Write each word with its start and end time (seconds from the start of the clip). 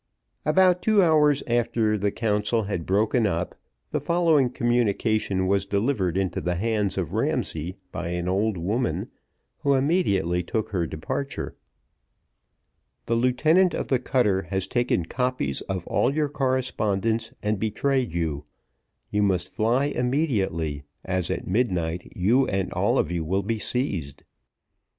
About 0.45 0.81
two 0.81 1.03
hours 1.03 1.43
after 1.45 1.95
the 1.95 2.09
council 2.11 2.63
had 2.63 2.87
broken 2.87 3.27
up, 3.27 3.53
the 3.91 4.01
following 4.01 4.49
communication 4.49 5.45
was 5.45 5.67
delivered 5.67 6.17
into 6.17 6.41
the 6.41 6.55
hands 6.55 6.97
of 6.97 7.13
Ramsay 7.13 7.77
by 7.91 8.07
an 8.07 8.27
old 8.27 8.57
woman, 8.57 9.11
who 9.59 9.75
immediately 9.75 10.41
took 10.41 10.69
her 10.69 10.87
departure. 10.87 11.55
"The 13.05 13.13
lieutenant 13.13 13.75
of 13.75 13.89
the 13.89 13.99
cutter 13.99 14.41
has 14.49 14.65
taken 14.65 15.05
copies 15.05 15.61
of 15.69 15.85
all 15.85 16.11
your 16.15 16.29
correspondence 16.29 17.31
and 17.43 17.59
betrayed 17.59 18.11
you. 18.11 18.45
You 19.11 19.21
must 19.21 19.49
fly 19.49 19.85
immediately, 19.85 20.83
as 21.05 21.29
at 21.29 21.45
midnight 21.47 22.11
you 22.15 22.47
and 22.47 22.73
all 22.73 22.97
of 22.97 23.11
you 23.11 23.23
will 23.23 23.43
be 23.43 23.59
seized. 23.59 24.23